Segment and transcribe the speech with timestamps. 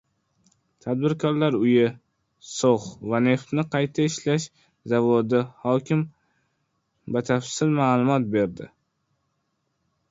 [0.85, 1.83] Tadbirkorlar uyi,
[2.53, 4.49] So‘x va neftni qayta ishlash
[4.95, 6.03] zavodi— Hokim
[7.19, 8.75] batafsil ma’lumot berdi